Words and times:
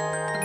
you 0.00 0.39